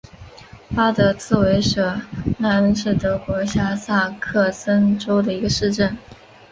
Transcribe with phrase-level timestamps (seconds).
[0.75, 2.01] 巴德茨维舍
[2.39, 5.95] 纳恩是德国下萨克森州的一个市镇。